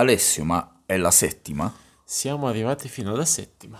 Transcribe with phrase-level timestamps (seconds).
[0.00, 1.72] Alessio, ma è la settima?
[2.04, 3.78] Siamo arrivati fino alla settima.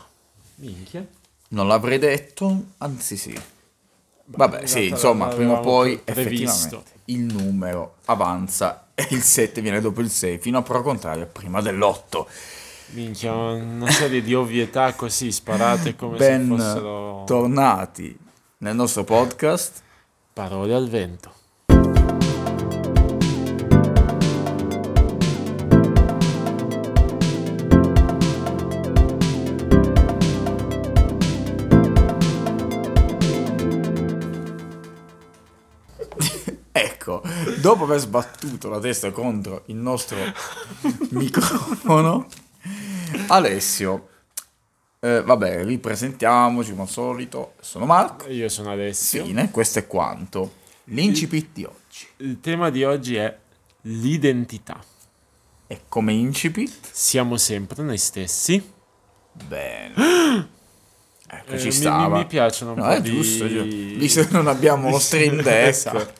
[0.56, 1.06] Minchia.
[1.48, 3.38] Non l'avrei detto, anzi sì.
[4.26, 6.84] Vabbè, sì, insomma, prima o poi previsto.
[6.84, 11.26] effettivamente il numero avanza e il 7 viene dopo il 6, fino a pro contrario,
[11.26, 12.26] prima dell'8.
[12.90, 18.16] Minchia, una serie di ovvietà così sparate come Ben se fossero tornati
[18.58, 19.82] nel nostro podcast.
[20.32, 21.38] parole al vento.
[37.60, 40.16] Dopo aver sbattuto la testa contro il nostro
[41.10, 42.26] microfono,
[43.28, 44.08] Alessio,
[45.02, 47.54] eh, vabbè, ripresentiamoci come al solito.
[47.60, 48.28] Sono Marco.
[48.28, 49.24] Io sono Alessio.
[49.24, 50.58] Fine, questo è quanto.
[50.84, 52.06] L'incipit di oggi.
[52.18, 53.34] Il tema di oggi è
[53.82, 54.82] l'identità.
[55.66, 56.90] E come incipit?
[56.90, 58.72] Siamo sempre noi stessi.
[59.32, 60.58] Bene.
[61.32, 62.16] Ecco, Eh, ci mi- stava.
[62.16, 63.10] Mi, mi piacciono un No, po' è di...
[63.10, 63.64] giusto, giusto.
[63.98, 66.12] visto che non abbiamo lo stream deck, Esatto.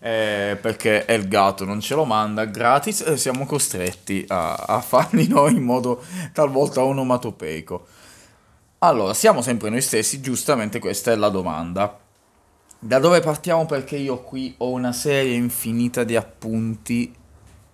[0.00, 5.54] eh, perché Elgato non ce lo manda gratis, eh, siamo costretti a, a farli noi
[5.54, 6.02] in modo
[6.32, 7.86] talvolta onomatopeico.
[8.80, 11.98] Allora, siamo sempre noi stessi, giustamente questa è la domanda.
[12.78, 13.66] Da dove partiamo?
[13.66, 17.12] Perché io qui ho una serie infinita di appunti,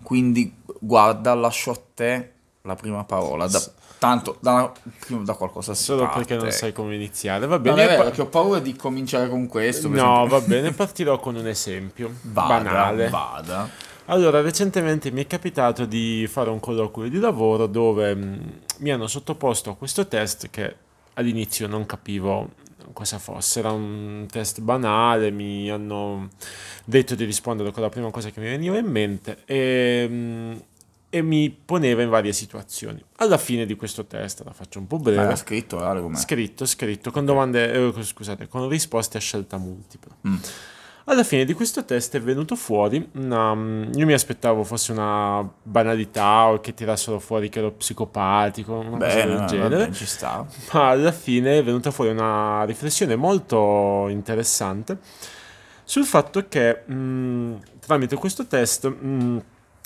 [0.02, 3.46] quindi guarda, lascio a te la prima parola.
[3.48, 3.62] Da-
[4.04, 4.72] tanto, da,
[5.08, 6.18] da qualcosa si Solo parte.
[6.18, 7.46] perché non sai come iniziare.
[7.46, 7.82] Va bene.
[7.84, 9.88] è vero, pa- che ho paura di cominciare con questo.
[9.88, 10.26] No, esempio.
[10.38, 13.08] va bene, partirò con un esempio Vada, banale.
[13.08, 13.68] vada.
[14.06, 19.06] Allora, recentemente mi è capitato di fare un colloquio di lavoro dove mh, mi hanno
[19.06, 20.74] sottoposto a questo test che
[21.14, 22.50] all'inizio non capivo
[22.92, 23.60] cosa fosse.
[23.60, 26.28] Era un test banale, mi hanno
[26.84, 30.62] detto di rispondere con la prima cosa che mi veniva in mente e, mh,
[31.14, 33.00] e mi poneva in varie situazioni.
[33.18, 36.16] Alla fine di questo test, la faccio un po' Ma breve, era scritto, Ale, com'è?
[36.16, 40.12] Scritto, scritto, con domande, eh, scusate, con risposte a scelta multipla.
[40.26, 40.34] Mm.
[41.04, 45.48] Alla fine di questo test è venuto fuori una, mm, io mi aspettavo fosse una
[45.62, 49.92] banalità o che tirassero fuori che ero psicopatico, una cosa Bene, del va genere, bene,
[49.92, 50.44] ci sta.
[50.72, 54.98] ma alla fine è venuta fuori una riflessione molto interessante
[55.84, 59.42] sul fatto che mh, tramite questo test mh,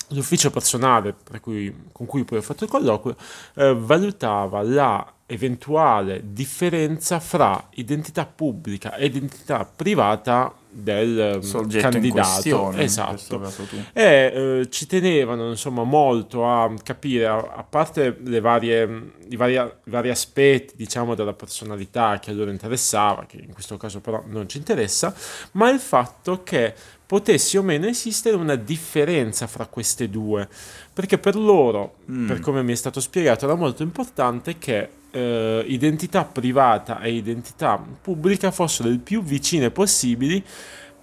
[0.09, 3.15] l'ufficio personale per cui- con cui poi ho fatto il colloquio
[3.55, 12.71] eh, valutava la eventuale differenza fra identità pubblica e identità privata del eh, Soggetto candidato.
[12.83, 13.51] esatto.
[13.93, 19.53] E eh, ci tenevano insomma molto a capire, a, a parte le varie, i, vari,
[19.53, 24.23] i vari aspetti diciamo della personalità che a loro interessava, che in questo caso però
[24.27, 25.13] non ci interessa,
[25.53, 26.73] ma il fatto che
[27.09, 30.47] potesse o meno esistere una differenza fra queste due,
[30.93, 36.23] perché per loro, per come mi è stato spiegato, era molto importante che eh, identità
[36.23, 40.43] privata e identità pubblica fossero il più vicine possibili,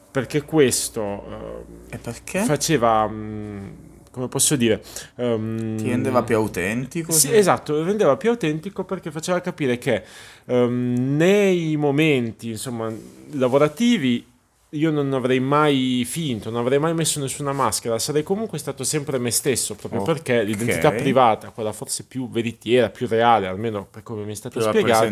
[0.08, 2.44] perché questo eh, perché?
[2.44, 3.72] faceva, mh,
[4.12, 4.84] come posso dire,
[5.16, 7.10] ehm, Ti rendeva più autentico?
[7.10, 10.04] sì, esatto, lo rendeva più autentico perché faceva capire che
[10.44, 12.94] ehm, nei momenti, insomma,
[13.32, 14.34] lavorativi
[14.70, 19.18] io non avrei mai finto, non avrei mai messo nessuna maschera, sarei comunque stato sempre
[19.18, 20.06] me stesso, proprio Ok.
[20.06, 24.58] perché l'identità privata, quella forse più veritiera, più reale, almeno per come mi è stato
[24.58, 25.04] Più spiegato.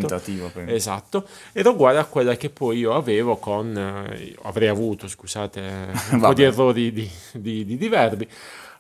[0.75, 5.63] Esatto, era uguale a quella che poi io avevo con, eh, avrei avuto, scusate,
[6.13, 8.29] un po' di errori di, di- di- di verbi,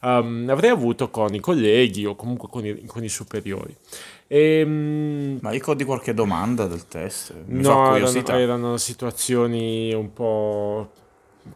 [0.02, 3.74] ehm, avrei avuto con i colleghi o comunque con i, con i superiori.
[4.26, 7.34] Ehm, Ma ricordi qualche domanda del test?
[7.46, 10.90] Mi no, erano, erano situazioni un po'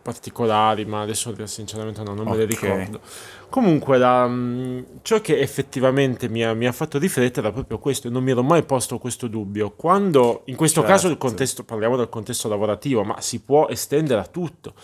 [0.03, 3.01] particolari, ma adesso sinceramente no, non me le ricordo.
[3.49, 8.09] Comunque, la, mh, ciò che effettivamente mi ha, mi ha fatto riflettere è proprio questo,
[8.09, 9.71] e non mi ero mai posto questo dubbio.
[9.71, 10.95] Quando, in questo Certo.
[10.95, 14.75] caso, il contesto, parliamo del contesto lavorativo, ma si può estendere a tutto.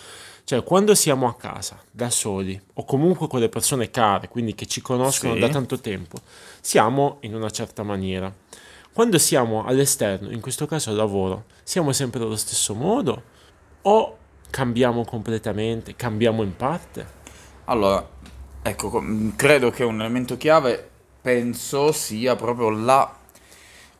[0.44, 4.66] Cioè, quando siamo a casa, da soli, o comunque con le persone care, quindi che
[4.66, 5.40] ci conoscono Sì.
[5.40, 6.18] da tanto tempo,
[6.60, 8.30] siamo in una certa maniera.
[8.92, 13.22] Quando siamo all'esterno, in questo caso al lavoro, siamo sempre allo stesso modo
[13.82, 14.18] o
[14.50, 17.06] cambiamo completamente, cambiamo in parte?
[17.64, 18.06] Allora,
[18.62, 19.02] ecco,
[19.36, 20.90] credo che un elemento chiave,
[21.22, 23.22] penso, sia proprio la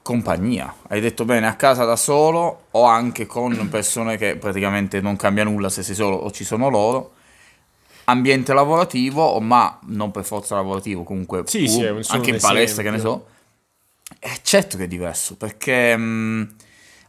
[0.04, 0.72] compagnia.
[0.88, 5.44] Hai detto bene, a casa da solo o anche con persone che praticamente non cambia
[5.44, 7.12] nulla se sei solo o ci sono loro.
[8.04, 12.90] Ambiente lavorativo, ma non per forza lavorativo, comunque Sì, sì, è anche in palestra, che
[12.90, 13.26] ne so.
[14.20, 16.54] Eh, certo che è diverso, perché mh,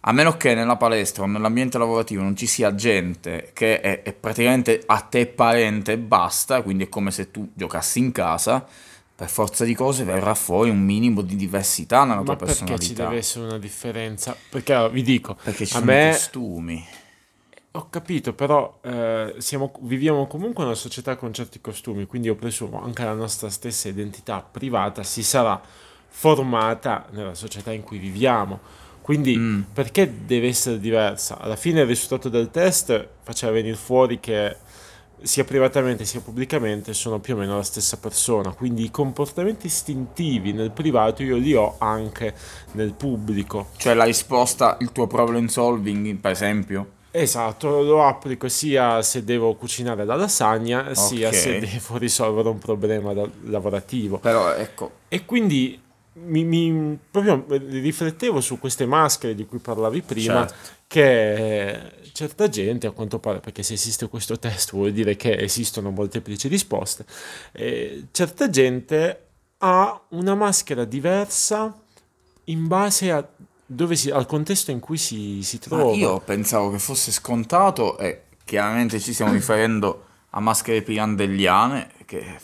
[0.01, 4.13] a meno che nella palestra o nell'ambiente lavorativo non ci sia gente che è, è
[4.13, 8.65] praticamente a te parente e basta, quindi è come se tu giocassi in casa,
[9.15, 12.63] per forza di cose verrà fuori un minimo di diversità nella tua Ma perché ci
[12.65, 13.03] personalità.
[13.05, 14.35] deve essere una differenza?
[14.49, 16.85] Perché allora, vi dico, Perché ci a sono me costumi.
[17.71, 22.35] ho capito, però eh, siamo- viviamo comunque in una società con certi costumi, quindi io
[22.35, 25.61] presumo anche la nostra stessa identità privata si sarà
[26.07, 28.59] formata nella società in cui viviamo.
[29.01, 29.61] Quindi Mm.
[29.73, 31.37] perché deve essere diversa?
[31.37, 34.55] Alla fine il risultato del test faceva venire fuori che
[35.25, 40.53] sia privatamente sia pubblicamente sono più o meno la stessa persona, quindi i comportamenti istintivi
[40.53, 42.33] nel privato io li ho anche
[42.73, 43.69] nel pubblico.
[43.77, 46.89] Cioè la risposta, il tuo problem solving, per esempio.
[47.11, 51.33] Esatto, lo applico sia se devo cucinare la lasagna, sia Ok.
[51.33, 53.13] se devo risolvere un problema
[53.45, 54.19] lavorativo.
[54.19, 55.81] Però ecco, E quindi
[56.25, 60.55] mi, mi- proprio riflettevo su queste maschere di cui parlavi prima, Certo.
[60.87, 61.79] che
[62.15, 66.47] certa gente, a quanto pare, perché se esiste questo test vuol dire che esistono molteplici
[66.47, 67.05] risposte,
[67.51, 69.25] eh, certa gente
[69.57, 71.77] ha una maschera diversa
[72.45, 73.27] in base a
[73.65, 75.95] dove si- al contesto in cui si, si ma trova.
[75.95, 82.39] io pensavo che fosse scontato e chiaramente ci stiamo riferendo a maschere pirandelliane, che,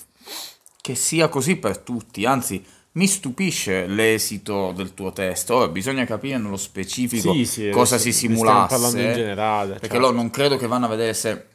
[0.81, 2.61] che sia così per tutti, anzi
[2.93, 5.49] mi stupisce l'esito del tuo test.
[5.51, 9.13] Ora bisogna capire nello specifico Sì, sì, cosa si ne stiamo parlando in simulasse.
[9.13, 9.71] generale.
[9.73, 9.99] Perché cioè.
[9.99, 11.45] loro non credo che vanno a vedere se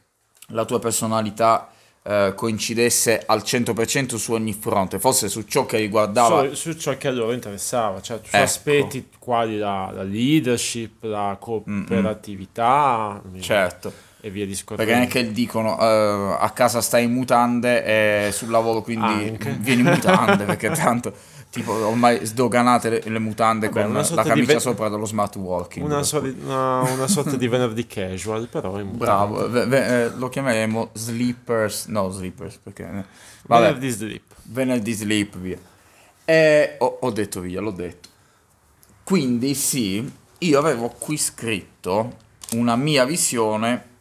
[0.49, 1.71] la tua personalità
[2.03, 6.49] eh, coincidesse al 100% su ogni fronte, forse su ciò che riguardava...
[6.55, 8.45] su, su ciò che a loro interessava, cioè su Ecco.
[8.45, 13.93] aspetti quali la, la leadership, la cooperatività Certo,
[14.27, 14.85] e via discorrendo.
[14.93, 19.29] perché non è che dicono eh, a casa stai in mutande e sul lavoro quindi
[19.29, 19.53] Anche.
[19.61, 21.13] vieni in mutande, perché tanto
[21.51, 25.85] tipo ormai sdoganate le, le mutande Vabbè, con la camicia ve- sopra dello smart working.
[25.87, 30.29] una, soli- cui- una- sorta di venerdì casual, però in Bravo, ve- ve- eh, lo
[30.29, 32.83] chiameremo sleepers, no sleepers perché...
[32.83, 33.05] eh,
[33.47, 34.23] Vabbè, Venerdì sleep.
[34.43, 35.59] venerdì sleep via.
[36.25, 38.09] E ho, ho detto via, l'ho detto.
[39.05, 42.17] Quindi sì, io avevo qui scritto
[42.55, 43.95] una mia visione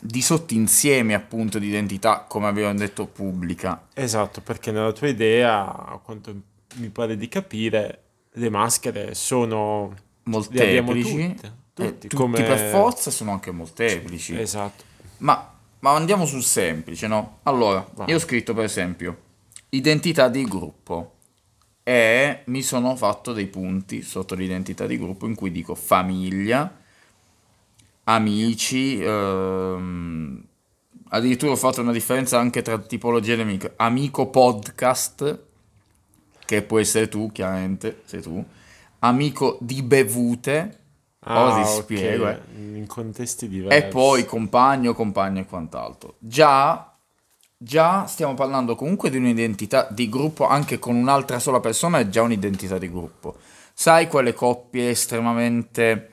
[0.00, 3.86] di sottinsiemi appunto di identità, come abbiamo detto, pubblica.
[3.94, 6.34] Esatto, perché nella tua idea, a quanto
[6.76, 8.02] mi pare di capire,
[8.32, 9.94] le maschere sono...
[10.26, 11.34] Molteplici.
[11.34, 14.38] tutte, Eh, tutti, tutti come- per forza sono anche molteplici.
[14.38, 14.82] Esatto.
[15.18, 17.40] Ma, ma andiamo sul semplice, no?
[17.42, 18.08] Allora, Vai.
[18.08, 19.18] io ho scritto per esempio
[19.68, 21.12] identità di gruppo
[21.82, 26.74] e mi sono fatto dei punti sotto l'identità di gruppo in cui dico famiglia,
[28.04, 30.42] amici, ehm,
[31.08, 35.42] addirittura ho fatto una differenza anche tra tipologie di amico, amico podcast,
[36.44, 38.44] che può essere tu, chiaramente, sei tu,
[39.00, 40.78] amico di bevute,
[41.18, 42.38] ti Ah, ok, spiego, eh.
[42.56, 43.86] In contesti diversi.
[43.86, 46.16] e poi compagno, compagno e quant'altro.
[46.18, 46.94] Già,
[47.56, 52.20] già stiamo parlando comunque di un'identità di gruppo, anche con un'altra sola persona è già
[52.20, 53.36] un'identità di gruppo.
[53.72, 56.10] Sai quelle coppie estremamente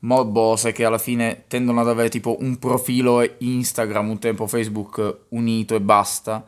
[0.00, 5.74] morbose che alla fine tendono ad avere tipo un profilo Instagram, un tempo Facebook unito
[5.74, 6.44] e basta?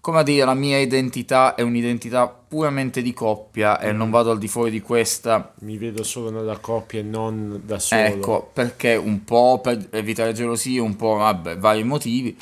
[0.00, 4.38] Come a dire, la mia identità è un'identità puramente di coppia e non vado al
[4.38, 8.00] di fuori di questa Mi vedo solo nella coppia e non da solo.
[8.00, 12.38] Ecco, perché un po' per evitare gelosie, un po' vabbè, vari motivi.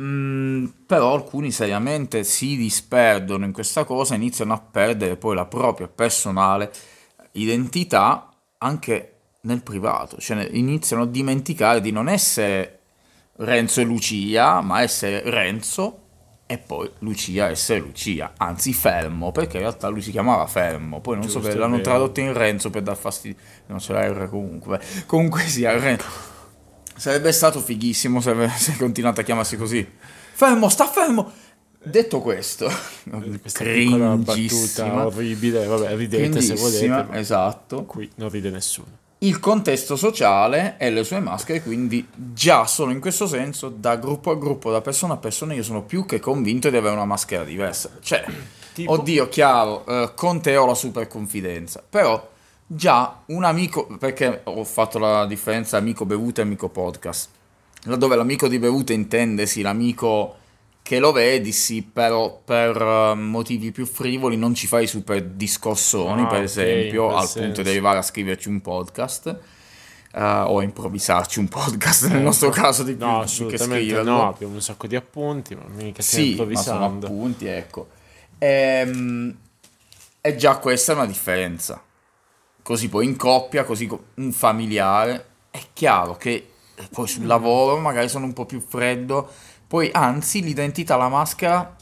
[0.00, 5.88] Mm, però alcuni seriamente si disperdono in questa cosa, iniziano a perdere poi la propria
[5.88, 6.72] personale
[7.32, 8.28] identità
[8.58, 9.13] anche
[9.44, 12.80] nel privato, cioè iniziano a dimenticare di non essere
[13.36, 16.00] Renzo e Lucia, ma essere Renzo
[16.46, 21.16] e poi Lucia essere Lucia, anzi Fermo, perché in realtà lui si chiamava Fermo, poi
[21.16, 23.36] non so Giusto, se è l'hanno tradotto in Renzo per dar fastidio,
[23.66, 26.32] non c'è la R comunque, comunque sia Renzo.
[26.96, 29.86] Sarebbe stato fighissimo se avesse continuato a chiamarsi così.
[30.32, 31.32] Fermo, sta fermo!
[31.86, 32.70] Detto questo,
[33.58, 37.84] piccola battuta orribile, vabbè, ridete se volete, esatto.
[37.84, 39.02] qui non ride nessuno.
[39.24, 44.30] Il contesto sociale e le sue maschere, quindi già solo in questo senso, da gruppo
[44.30, 47.42] a gruppo, da persona a persona, io sono più che convinto di avere una maschera
[47.42, 47.90] diversa.
[48.02, 48.22] Cioè,
[48.74, 48.92] Tipo?
[48.92, 52.28] oddio, chiaro, eh, con te ho la super confidenza, però
[52.66, 57.30] già un amico, perché ho fatto la differenza amico bevuta e amico podcast,
[57.84, 60.36] laddove l'amico di bevuta intende sì l'amico
[60.84, 66.22] che lo vedi, sì, però per eh, motivi più frivoli non ci fai super discorsoni,
[66.22, 67.62] Ah, per ok, esempio, quel al punto senso.
[67.62, 69.38] di arrivare a scriverci un podcast.
[70.16, 74.10] eh, o a improvvisarci un podcast nel nostro caso di più No, che assolutamente scriverlo.
[74.12, 77.06] no, abbiamo un sacco di appunti, ma mica Sì, ma sono improvvisando.
[77.06, 77.88] appunti, ecco.
[78.38, 79.36] Ehm,
[80.20, 81.82] E già questa è una differenza.
[82.62, 86.48] Così poi in coppia, così co- un familiare, è chiaro che
[86.90, 89.28] poi sul lavoro magari sono un po' più freddo,
[89.74, 91.74] poi anzi l'identità, la maschera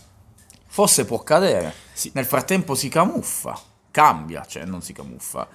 [0.67, 1.75] Forse può cadere.
[1.93, 2.11] Sì.
[2.15, 3.55] Nel frattempo si camuffa,
[3.91, 5.47] cambia, cioè non si camuffa.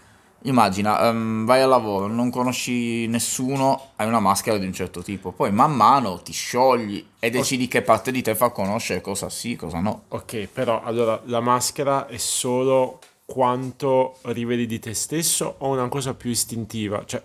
[0.44, 5.32] Immagina, ehm, vai al lavoro, non conosci nessuno, hai una maschera di un certo tipo,
[5.32, 9.56] poi man mano ti sciogli e decidi che parte di te fa conoscere cosa sì,
[9.56, 10.04] cosa no.
[10.10, 16.14] Ok, però allora la maschera è solo quanto riveli di te stesso o una cosa
[16.14, 17.04] più istintiva?
[17.04, 17.24] Cioè,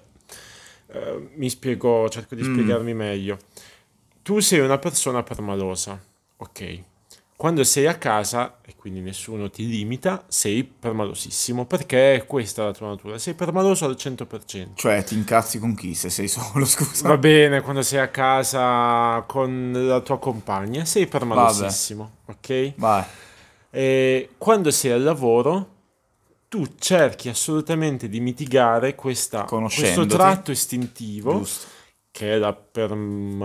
[0.87, 3.37] eh, mi spiego, cerco di spiegarmi meglio.
[4.23, 6.01] Tu sei una persona permalosa,
[6.37, 6.83] ok?
[7.37, 12.73] Quando sei a casa e quindi nessuno ti limita, sei permalosissimo perché è questa la
[12.73, 14.75] tua natura, sei permaloso al 100%.
[14.75, 17.09] Cioè, ti incazzi con chi se sei solo, scusa.
[17.09, 22.75] Va bene, quando sei a casa con la tua compagna, sei permalosissimo, ok?
[22.77, 23.05] Vai.
[23.71, 25.69] E quando sei al lavoro,
[26.49, 31.67] tu cerchi assolutamente di mitigare questa- questo tratto istintivo, Giusto.
[32.13, 32.53] Che è la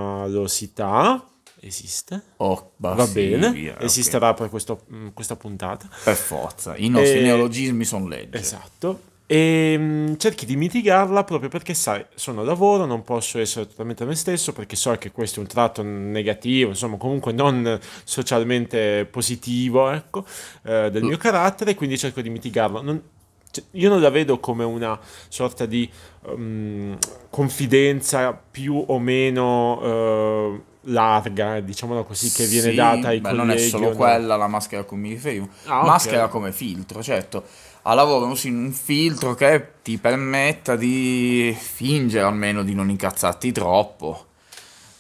[0.08, 1.26] permalosità.
[1.60, 2.22] Esiste?
[2.38, 5.90] Oh, bah, Va sì, bene, via, esisterà per questo- mm, questa puntata.
[6.04, 6.78] Per forza.
[6.78, 8.38] I nostri E- neologismi sono legge.
[8.38, 9.02] Esatto.
[9.26, 14.06] E mm, cerchi di mitigarla proprio perché sai, sono al lavoro, non posso essere totalmente
[14.06, 19.90] me stesso perché so che questo è un tratto negativo, insomma, comunque non socialmente positivo,
[19.90, 20.24] ecco,
[20.64, 22.82] eh, del mio carattere, quindi cerco di mitigarlo.
[22.82, 23.02] Non-
[23.52, 25.00] cioè, io non la vedo come una
[25.30, 25.90] sorta di
[26.30, 26.94] mm,
[27.30, 33.48] confidenza più o meno eh, larga, diciamola così, che viene Sì, data ai beh, colleghi.
[33.48, 33.96] non è solo no.
[33.96, 35.48] quella la maschera a cui mi riferivo.
[35.66, 35.84] Ah.
[35.84, 37.44] Maschera come filtro, certo.
[37.84, 44.26] A lavoro usi un filtro che ti permetta di fingere almeno di non incazzarti troppo.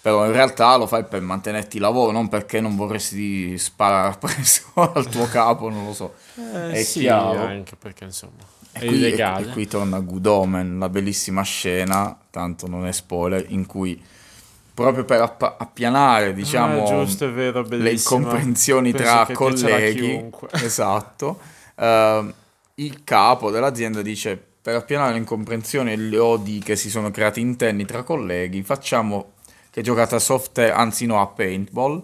[0.08, 5.06] Però in realtà lo fai per mantenerti lavoro, non perché non vorresti sparare presso al
[5.10, 6.14] tuo capo, non lo so.
[6.36, 7.42] Eh, È sì, chiaro.
[7.42, 8.38] anche perché insomma
[8.72, 9.50] è E qui, e- illegale.
[9.50, 14.02] e qui torna Good Omen, la bellissima scena, tanto non è spoiler, in cui
[14.74, 20.30] proprio per app- appianare, diciamo, Ah, giusto, vero, le incomprensioni Penso tra colleghi,
[20.64, 21.38] esatto,
[21.76, 22.34] ehm,
[22.76, 27.42] il capo dell'azienda dice per appianare le incomprensioni e le odi che si sono creati
[27.42, 29.34] interni tra colleghi, facciamo
[29.78, 32.04] che giocate a soft, anzi no, a paintball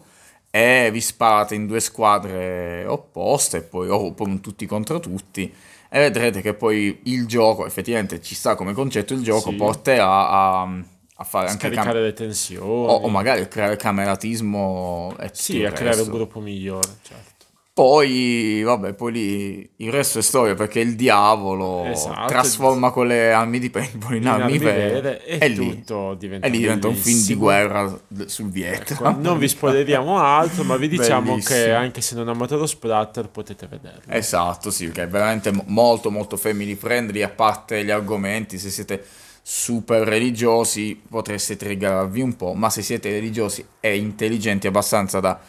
[0.52, 5.52] e vi sparate in due squadre opposte, poi, o poi un tutti contro tutti,
[5.90, 9.56] e vedrete che poi il gioco, effettivamente ci sta come concetto, il gioco Sì.
[9.56, 12.64] porterà a, a fare anche cam- Scaricare le tensioni.
[12.64, 17.32] o, o magari a creare cameratismo e sì, a creare un gruppo migliore, certo.
[17.74, 22.28] Poi, vabbè, poi lì il resto è storia perché il diavolo Esatto.
[22.28, 26.14] trasforma quelle armi di paintball in, In armi armi vere, vere e e, lì, tutto
[26.14, 29.22] diventa e lì diventa un film di guerra sul Ecco, Vietnam.
[29.22, 31.60] non vi spoileriamo altro, ma vi diciamo Bellissimo.
[31.60, 34.02] che anche se non amate lo splatter potete vederlo.
[34.14, 38.70] Esatto, sì, perché è veramente mo- molto molto family friendly, a parte gli argomenti, se
[38.70, 39.04] siete
[39.42, 45.40] super religiosi potreste triggerarvi un po', ma se siete religiosi e intelligenti abbastanza da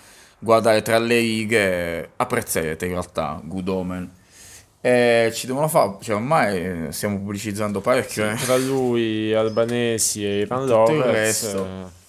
[0.45, 4.13] guardare tra le righe, apprezzerete in realtà Good Omen.
[4.81, 8.31] E ci devono fare, cioè ormai stiamo pubblicizzando parecchio.
[8.31, 8.37] eh.
[8.37, 11.65] Tra lui, albanesi e Ivan Tutto il resto.
[11.67, 12.03] eh,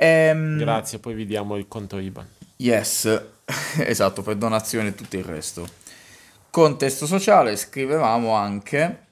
[0.00, 2.26] Ehm, grazie, poi vi diamo il conto IBAN.
[2.56, 3.20] Yes,
[3.78, 5.66] esatto, per donazione e tutto il resto.
[6.50, 9.06] Contesto sociale, scrivevamo anche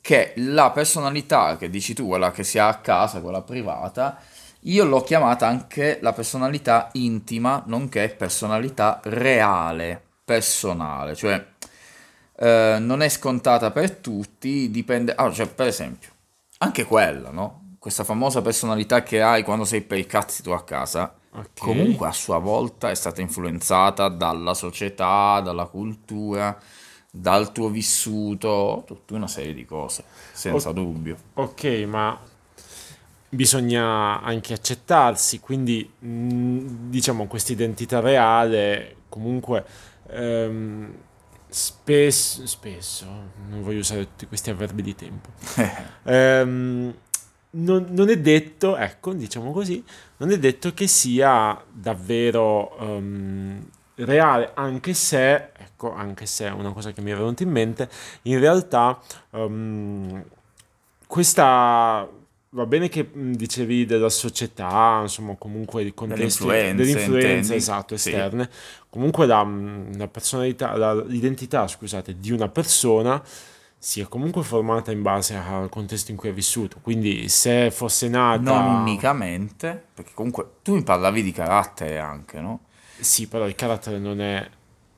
[0.00, 4.18] che la personalità che dici tu, quella che si ha a casa, quella privata,
[4.60, 11.44] io l'ho chiamata anche la personalità intima, nonché personalità reale, personale, cioè
[12.36, 15.14] eh, non è scontata per tutti, dipende...
[15.14, 16.10] Ah, cioè, per esempio,
[16.58, 17.76] anche quella, no?
[17.78, 21.46] Questa famosa personalità che hai quando sei per i cazzi tu a casa, Ok.
[21.56, 26.56] comunque a sua volta è stata influenzata dalla società, dalla cultura,
[27.10, 30.74] dal tuo vissuto, tutta una serie di cose, senza Ok.
[30.74, 31.16] dubbio.
[31.34, 32.18] Ok, ma
[33.28, 39.64] bisogna anche accettarsi, quindi mh, diciamo questa identità reale comunque
[40.10, 40.94] ehm,
[41.48, 43.06] spesso, spesso,
[43.48, 45.30] non voglio usare tutti questi avverbi di tempo,
[46.04, 46.94] ehm,
[47.50, 49.82] non, non è detto, ecco, diciamo così,
[50.18, 53.66] non è detto che sia davvero ehm,
[53.96, 57.88] reale, anche se, ecco, anche se è una cosa che mi è venuta in mente,
[58.22, 59.00] in realtà
[59.32, 60.24] ehm,
[61.06, 62.06] questa
[62.50, 68.08] va bene che mh, dicevi della società, insomma, comunque il contesto Delle influenze, esatto, Sì.
[68.08, 68.48] esterne.
[68.88, 69.46] Comunque la,
[69.96, 73.22] la personalità, la- l'identità, scusate, di una persona
[73.80, 76.78] si è comunque formata in base al contesto in cui è vissuto.
[76.82, 82.60] Quindi se fosse nata Non unicamente, perché comunque tu mi parlavi di carattere anche, no?
[83.00, 84.48] Sì, però il carattere non è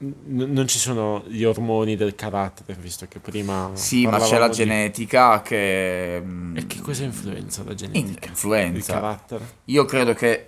[0.02, 4.48] n- non ci sono gli ormoni del carattere, visto che prima Sì, ma c'è la
[4.48, 6.20] di- genetica che...
[6.24, 8.24] mm, E che cosa influenza la genetica?
[8.24, 8.92] Il influenza.
[8.94, 9.44] carattere?
[9.66, 10.44] Io credo che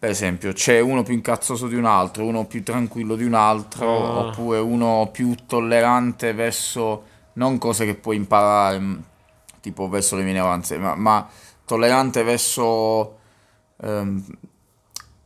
[0.00, 3.86] per esempio, c'è uno più incazzoso di un altro, uno più tranquillo di un altro,
[3.86, 4.18] Ah.
[4.28, 7.02] oppure uno più tollerante verso
[7.34, 9.04] non cose che puoi imparare, mh,
[9.60, 11.28] tipo verso le minoranze, ma, ma
[11.66, 13.18] tollerante verso,
[13.82, 14.24] ehm,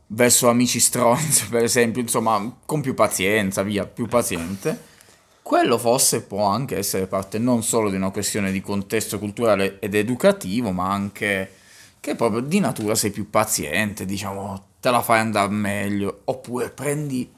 [0.07, 4.93] verso amici stronzi, per esempio, insomma, con più pazienza, via, più paziente.
[5.41, 9.93] Quello forse può anche essere parte non solo di una questione di contesto culturale ed
[9.93, 11.51] educativo, ma anche
[11.99, 17.31] che proprio di natura sei più paziente, diciamo, te la fai andare meglio, oppure prendi,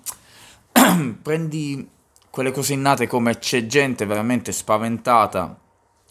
[1.21, 1.89] prendi
[2.29, 5.57] quelle cose innate come c'è gente veramente spaventata,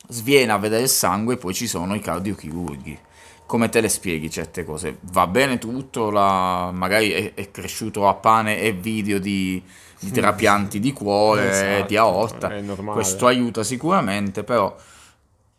[0.08, 2.98] sviena a vedere il sangue e poi ci sono i cardiochirurghi.
[3.46, 4.98] Come te le spieghi certe cose?
[5.12, 9.62] Va bene tutto, la- magari è, è cresciuto a pane e video di,
[10.00, 12.48] di trapianti di cuore, Esatto, di aorta,
[12.92, 14.74] questo aiuta sicuramente, però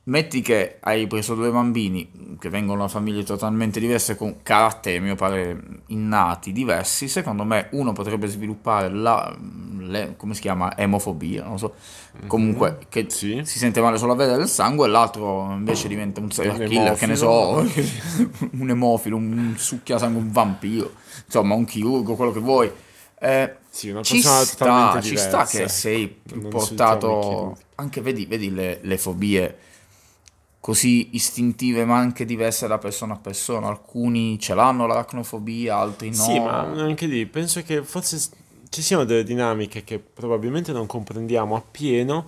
[0.07, 5.01] metti che hai preso due bambini che vengono da famiglie totalmente diverse con caratteri, a
[5.01, 9.35] mio parere, innati diversi, secondo me uno potrebbe sviluppare la,
[9.79, 11.73] le- come si chiama, emofobia, non so,
[12.27, 13.05] comunque che.
[13.09, 13.41] Sì.
[13.43, 16.95] si sente male solo a vedere il sangue e l'altro invece diventa un serial killer,
[16.95, 17.65] che ne so,
[18.51, 20.93] un emofilo, un succhiasangue, un vampiro,
[21.25, 22.71] insomma un chirurgo, quello che vuoi.
[23.19, 28.53] Eh, Sì, una ci sta, ci sta che sei più Non portato anche vedi, vedi
[28.53, 29.57] le, le fobie
[30.67, 36.15] così istintive ma anche diverse da persona a persona alcuni ce l'hanno l'aracnofobia altri no
[36.15, 38.19] Sì, ma anche lì penso che forse
[38.67, 42.25] ci siano delle dinamiche che probabilmente non comprendiamo appieno,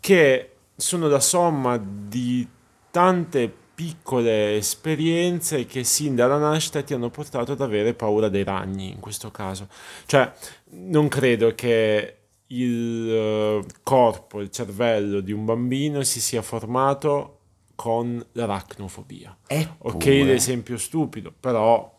[0.00, 2.44] che sono la somma di
[2.90, 8.90] tante piccole esperienze che sin dalla nascita ti hanno portato ad avere paura dei ragni,
[8.90, 9.68] in questo caso.
[10.04, 10.32] Cioè,
[10.70, 12.16] non credo che
[12.52, 17.38] il eh, corpo, il cervello di un bambino si sia formato
[17.74, 19.36] con l'aracnofobia.
[19.78, 21.98] Ok, Eppure- l'esempio stupido, però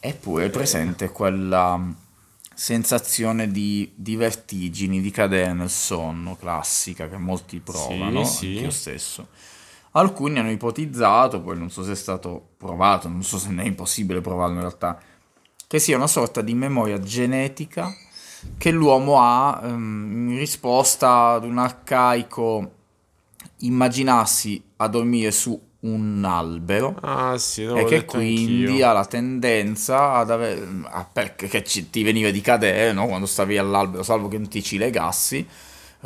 [0.00, 1.90] Eppure è presente quella mm,
[2.54, 8.54] sensazione di, di vertigini, di cadere nel sonno classica che molti provano, sì.
[8.54, 9.28] anch'io stesso.
[9.92, 13.66] Alcuni hanno ipotizzato, poi non so se è stato provato, non so se ne è
[13.66, 15.00] impossibile provarlo in realtà,
[15.66, 17.92] che sia una sorta di memoria genetica
[18.56, 22.72] che l'uomo ha ehm, in risposta ad un arcaico
[23.58, 28.82] immaginarsi a dormire su un albero Ah sì, e che quindi anch'io.
[28.82, 30.66] ha la tendenza ad avere
[31.12, 33.06] perché che ci- ti veniva di cadere no?
[33.06, 35.46] quando stavi all'albero salvo che non ti ci legassi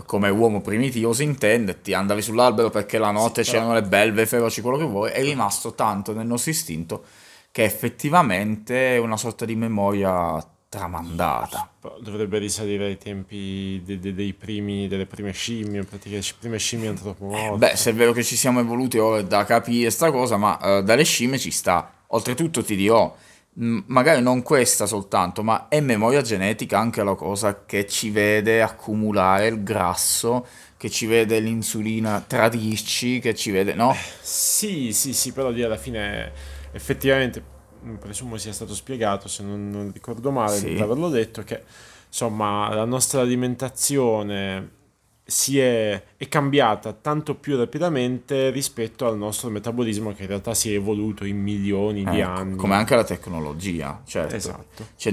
[0.06, 4.26] come uomo primitivo si intende ti andavi sull'albero perché la notte Sì, c'erano le belve
[4.26, 7.04] feroci quello che vuoi è rimasto tanto nel nostro istinto
[7.50, 10.42] che effettivamente è una sorta di memoria
[10.72, 11.68] tramandata
[12.00, 16.88] Dovrebbe risalire ai tempi de- de- dei primi, delle prime scimmie, praticamente le prime scimmie
[16.88, 17.58] antropomorfe.
[17.58, 20.58] Beh, se è vero che ci siamo evoluti ora è da capire sta cosa, ma
[20.60, 21.92] eh, dalle scimmie ci sta.
[22.06, 23.14] Oltretutto ti dirò,
[23.54, 28.62] mh, magari non questa soltanto, ma è memoria genetica anche la cosa che ci vede
[28.62, 30.46] accumulare il grasso,
[30.78, 33.94] che ci vede l'insulina tradirci, che ci vede, no?
[34.20, 36.32] Sì, sì, sì, però lì alla fine
[36.72, 37.51] effettivamente
[37.98, 40.74] presumo sia stato spiegato, se non, non ricordo male Sì.
[40.74, 41.62] di averlo detto, che
[42.08, 44.80] insomma la nostra alimentazione
[45.24, 50.70] si è, è cambiata tanto più rapidamente rispetto al nostro metabolismo che in realtà si
[50.72, 52.56] è evoluto in milioni di Ecco, anni.
[52.56, 54.34] come anche la tecnologia, certo.
[54.34, 54.86] Esatto.
[54.96, 55.12] Cioè,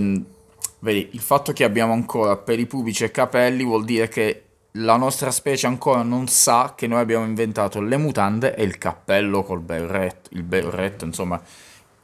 [0.80, 5.32] vedi, il fatto che abbiamo ancora peli pubici e capelli vuol dire che la nostra
[5.32, 10.30] specie ancora non sa che noi abbiamo inventato le mutande e il cappello col berretto,
[10.34, 11.42] il berretto, insomma,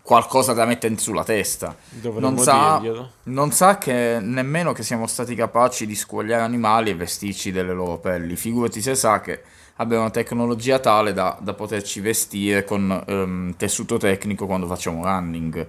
[0.06, 1.76] qualcosa da mettere sulla testa.
[2.20, 2.80] Non sa,
[3.24, 7.98] non sa che nemmeno che siamo stati capaci di squagliare animali e vestirci delle loro
[7.98, 8.36] pelli.
[8.36, 9.42] Figurati se sa che
[9.78, 15.68] abbiamo una tecnologia tale da, da poterci vestire con ehm, tessuto tecnico quando facciamo running.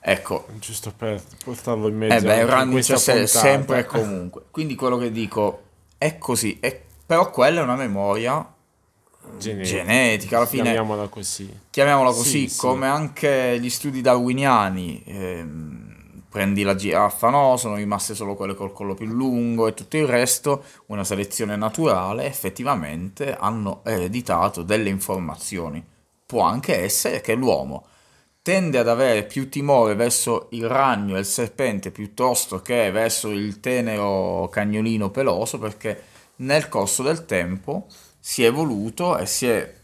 [0.00, 3.84] Ecco, Giusto per portarlo in mezzo eh beh, il in running c'è se- sempre e
[3.84, 4.42] comunque.
[4.50, 5.62] Quindi quello che dico
[5.98, 6.58] è così.
[6.60, 8.44] è- però quella è una memoria
[9.38, 9.76] Genetica.
[9.84, 10.36] genetica.
[10.38, 11.58] Alla fine, Chiamiamola così.
[11.70, 12.58] chiamiamola così, Sì, sì.
[12.60, 15.02] come anche gli studi darwiniani.
[15.06, 15.86] ehm,
[16.30, 17.56] prendi la giraffa, no?
[17.56, 22.26] Sono rimaste solo quelle col collo più lungo e tutto il resto, una selezione naturale,
[22.26, 25.82] effettivamente hanno ereditato delle informazioni.
[26.26, 27.86] Può anche essere che l'uomo
[28.42, 33.60] tende ad avere più timore verso il ragno e il serpente piuttosto che verso il
[33.60, 36.02] tenero cagnolino peloso perché
[36.36, 37.86] nel corso del tempo
[38.30, 39.74] si è evoluto e si è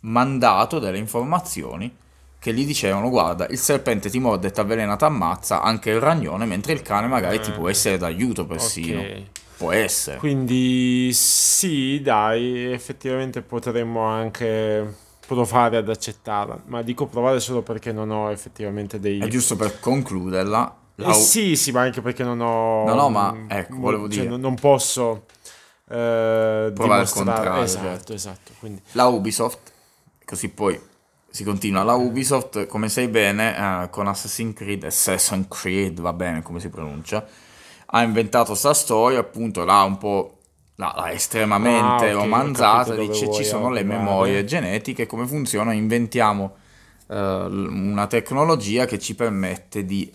[0.00, 1.90] mandato delle informazioni
[2.38, 6.44] che gli dicevano guarda il serpente ti morde ti avvelena ti ammazza anche il ragnone
[6.44, 7.54] mentre il cane magari ti Eh.
[7.54, 9.22] può essere d'aiuto persino Ok.
[9.56, 14.94] può essere Quindi sì, dai, effettivamente potremmo anche
[15.26, 19.20] provare ad accettarla, ma dico provare solo perché non ho effettivamente dei...
[19.20, 20.76] È giusto per concluderla.
[20.96, 22.84] Eh sì, sì, ma anche perché non ho...
[22.84, 24.36] No, no, ma ecco, volevo cioè, dire...
[24.36, 25.24] Non posso...
[25.90, 27.62] Eh, provare il contrario.
[27.62, 28.52] Esatto, esatto.
[28.60, 28.80] Quindi...
[28.92, 29.72] La Ubisoft,
[30.24, 30.80] così poi
[31.28, 31.82] si continua.
[31.82, 36.68] La Ubisoft, come sai bene, eh, con Assassin's Creed, Assassin's Creed, va bene come si
[36.68, 37.26] pronuncia,
[37.86, 40.38] ha inventato sta storia, appunto, l'ha un po'
[40.76, 46.54] l'ha, l'ha estremamente ah, okay, romanzata, dice ci sono le memorie genetiche, come funziona, inventiamo
[47.06, 50.12] uh, una tecnologia che ci permette di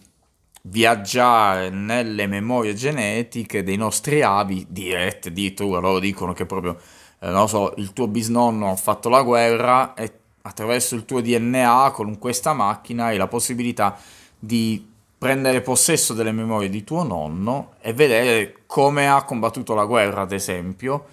[0.68, 6.80] viaggiare nelle memorie genetiche dei nostri avi dirette, addirittura loro dicono che proprio,
[7.20, 11.92] eh, non so, il tuo bisnonno ha fatto la guerra e attraverso il tuo DNA
[11.94, 13.98] con questa macchina hai la possibilità
[14.38, 20.22] di prendere possesso delle memorie di tuo nonno e vedere come ha combattuto la guerra,
[20.22, 21.06] ad esempio,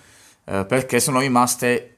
[0.44, 1.88] eh, perché sono rimaste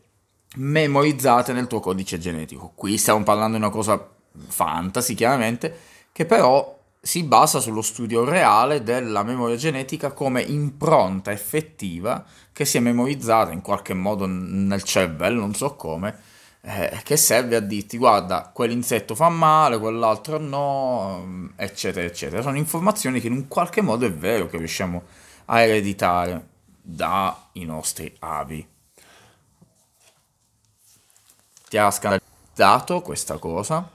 [0.57, 2.73] memorizzate nel tuo codice genetico.
[2.75, 4.09] Qui stiamo parlando di una cosa
[4.49, 5.77] fantasy, chiaramente,
[6.13, 12.79] che però si basa sullo studio reale della memoria genetica come impronta effettiva che si
[12.79, 16.19] è memorizzata in qualche modo nel cervello, non so come,
[16.63, 22.41] eh, che serve a dirti guarda quell'insetto fa male, quell'altro no, eccetera, eccetera.
[22.41, 25.03] Sono informazioni che in un qualche modo è vero che riusciamo
[25.47, 26.49] a ereditare
[26.81, 28.67] dai nostri avi.
[31.69, 33.87] Ti ha scandalizzato questa cosa?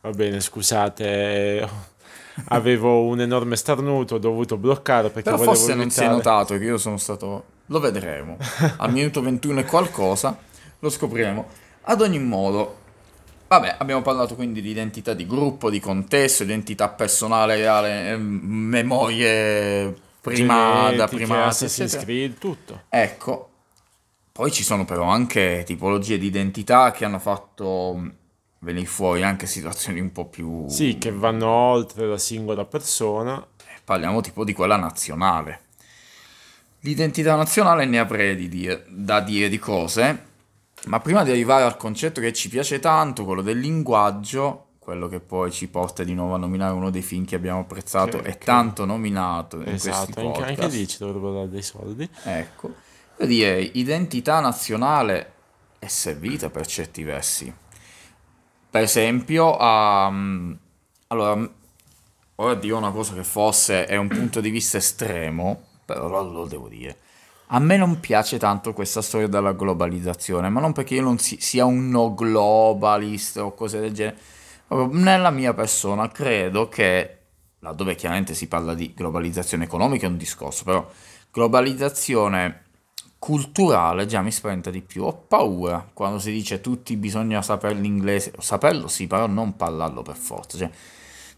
[0.00, 1.96] Va bene, scusate,
[2.46, 6.64] avevo un enorme starnuto, ho dovuto bloccare perché Però forse non si è notato che
[6.64, 7.44] io sono stato...
[7.66, 8.36] Lo vedremo.
[8.78, 10.38] Al minuto 21 e qualcosa
[10.78, 11.46] lo scopriremo.
[11.82, 12.76] Ad ogni modo,
[13.48, 19.94] vabbè, abbiamo parlato quindi di identità di gruppo, di contesto, identità personale, reale, ehm, memorie
[20.20, 22.82] primata, primate, Assassin's Creed, tutto.
[22.88, 23.50] Ecco,
[24.32, 28.12] poi ci sono però anche tipologie di identità che hanno fatto
[28.60, 30.68] venire fuori anche situazioni un po' più...
[30.68, 33.44] Sì, che vanno oltre la singola persona.
[33.84, 35.62] Parliamo tipo di quella nazionale.
[36.80, 40.26] L'identità nazionale ne avrei di dire, da dire di cose,
[40.86, 45.20] ma prima di arrivare al concetto che ci piace tanto, quello del linguaggio, quello che
[45.20, 48.84] poi ci porta di nuovo a nominare uno dei film che abbiamo apprezzato e tanto
[48.84, 52.08] nominato in esatto, anche, anche lì ci dovrebbero dare dei soldi.
[52.22, 52.74] Ecco,
[53.18, 55.32] io direi identità nazionale
[55.78, 57.52] è servita per certi versi.
[58.70, 60.56] Per esempio, um,
[61.08, 61.50] allora,
[62.36, 66.46] ora dico una cosa che forse è un punto di vista estremo, però lo, lo
[66.46, 66.96] devo dire
[67.50, 71.38] a me non piace tanto questa storia della globalizzazione, ma non perché io non si,
[71.40, 74.18] sia un no globalist o cose del genere.
[74.90, 77.18] Nella mia persona credo che,
[77.60, 80.86] laddove chiaramente si parla di globalizzazione economica è un discorso, però
[81.32, 82.64] globalizzazione
[83.18, 85.04] culturale già mi spaventa di più.
[85.04, 90.16] Ho paura quando si dice tutti bisogna sapere l'inglese, saperlo sì, però non parlarlo per
[90.16, 90.56] forza.
[90.56, 90.70] Cioè,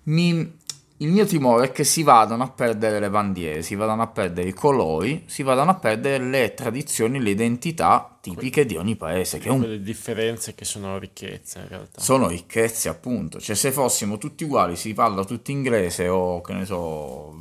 [0.05, 0.59] mi,
[0.99, 4.49] il mio timore è che si vadano a perdere le bandiere, si vadano a perdere
[4.49, 9.39] i colori, si vadano a perdere le tradizioni, le identità tipiche di ogni paese.
[9.39, 9.63] Che un...
[9.63, 12.01] Le differenze che sono ricchezze in realtà.
[12.01, 16.67] Sono ricchezze appunto, cioè se fossimo tutti uguali, si parla tutti inglese o che ne
[16.67, 17.35] so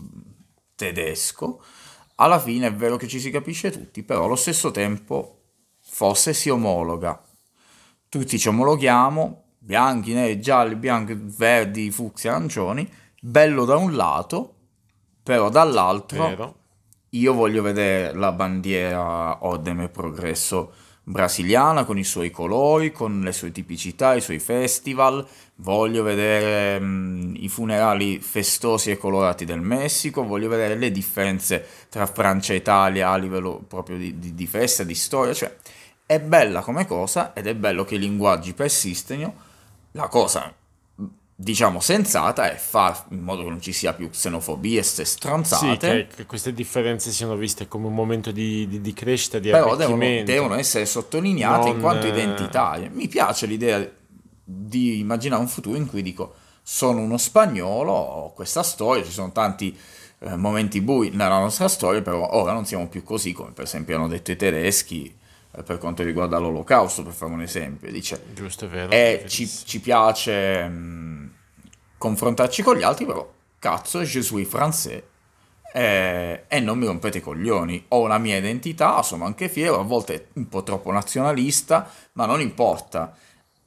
[0.76, 1.62] tedesco,
[2.22, 5.42] alla fine è vero che ci si capisce tutti, però allo stesso tempo
[5.80, 7.22] forse si omologa.
[8.10, 12.90] Tutti ci omologhiamo, bianchi, neri, gialli, bianchi, verdi, fucsi, arancioni,
[13.22, 14.56] bello da un lato,
[15.24, 16.56] però dall'altro Vero.
[17.10, 20.74] io voglio vedere la bandiera Ordine e Progresso
[21.10, 26.86] brasiliana con i suoi colori, con le sue tipicità, i suoi festival, voglio vedere mh,
[26.86, 32.58] mm, i funerali festosi e colorati del Messico, voglio vedere le differenze tra Francia e
[32.58, 35.56] Italia a livello proprio di, di, di festa, di storia, cioè
[36.06, 39.34] è bella come cosa ed è bello che i linguaggi persistano,
[39.94, 40.54] la cosa
[41.42, 45.68] diciamo sensata è fare in modo che non ci sia più xenofobia e ste stronzate.
[45.68, 49.50] Sì, che, che, queste differenze siano viste come un momento di, di, di crescita, di
[49.50, 51.76] Però devono, devono, essere sottolineate non...
[51.76, 52.78] in quanto identità.
[52.92, 53.90] Mi piace l'idea
[54.44, 59.32] di immaginare un futuro in cui dico sono uno spagnolo, ho questa storia, ci sono
[59.32, 59.76] tanti
[60.20, 63.96] eh, momenti bui nella nostra storia, però ora non siamo più così come per esempio
[63.96, 65.19] hanno detto i tedeschi eh,
[65.66, 67.92] per quanto riguarda l'olocausto, per fare un esempio.
[67.92, 68.92] Dice, Giusto, è vero.
[68.92, 71.32] Eh, ci, ci, piace mh,
[71.98, 75.02] confrontarci con gli altri, però cazzo, je suis français.
[75.72, 77.86] Eh, e non mi rompete i coglioni.
[77.90, 82.42] Ho una mia identità, sono anche fiero, a volte un po' troppo nazionalista, ma non
[82.42, 83.16] importa.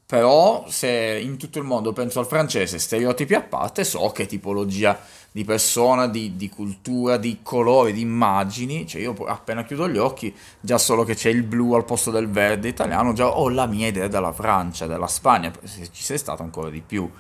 [0.06, 4.98] Però se in tutto il mondo penso al francese, stereotipi a parte, so che tipologia
[5.32, 10.34] di persona, di, di cultura, di colori, di immagini, cioè io appena chiudo gli occhi,
[10.60, 13.88] già solo che c'è il blu al posto del verde italiano, già ho la mia
[13.88, 17.10] idea della Francia, della Spagna, se ci sei stato ancora di più.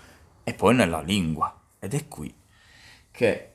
[0.44, 1.56] E poi nella lingua.
[1.78, 2.32] Ed è qui
[3.10, 3.48] che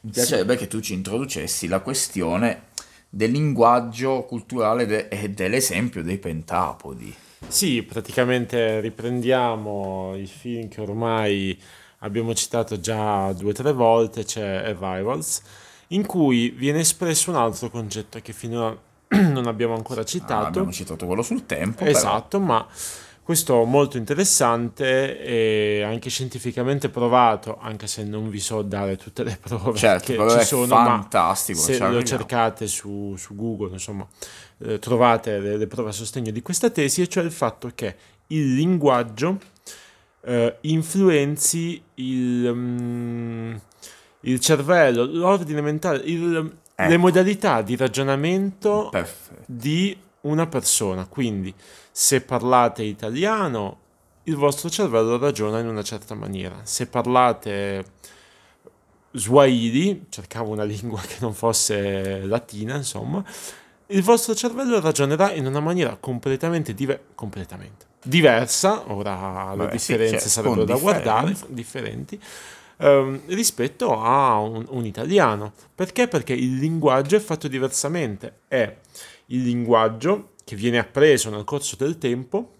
[0.00, 0.58] mi piacerebbe sì.
[0.58, 2.70] che tu ci introducessi la questione
[3.08, 7.14] del linguaggio culturale de- e dell'esempio dei pentapodi.
[7.46, 11.58] Sì, praticamente riprendiamo il film che ormai
[12.02, 15.42] abbiamo citato già due o tre volte, c'è Arrivals,
[15.88, 18.76] in cui viene espresso un altro concetto che finora
[19.08, 20.32] non abbiamo ancora citato.
[20.32, 21.84] Ah, abbiamo citato quello sul tempo.
[21.84, 22.52] Esatto, però.
[22.52, 22.66] ma
[23.24, 29.38] questo molto interessante e anche scientificamente provato, anche se non vi so dare tutte le
[29.40, 34.06] prove certo, che ci sono, fantastico, se lo cercate su, su Google, insomma,
[34.58, 37.94] eh, trovate le, le, prove a sostegno di questa tesi, e cioè il fatto che
[38.28, 39.38] il linguaggio
[40.24, 43.60] eh, influenzi il, um,
[44.20, 46.88] il, cervello, l'ordine mentale, il, ecco.
[46.88, 49.42] le modalità di ragionamento Perfetto.
[49.46, 51.06] di una persona.
[51.06, 51.52] Quindi,
[51.90, 53.78] se parlate italiano,
[54.24, 56.60] il vostro cervello ragiona in una certa maniera.
[56.62, 57.84] Se parlate
[59.12, 63.24] Swahili, cercavo una lingua che non fosse latina, insomma,
[63.92, 70.18] il vostro cervello ragionerà in una maniera completamente, diver- completamente diversa, ora le Beh, differenze
[70.18, 72.20] sì, cioè, sarebbero da guardare, differenti,
[72.78, 75.52] ehm, rispetto a un, un, italiano.
[75.74, 76.08] Perché?
[76.08, 78.40] Perché il linguaggio è fatto diversamente.
[78.48, 78.76] È
[79.26, 82.54] il linguaggio che viene appreso nel corso del tempo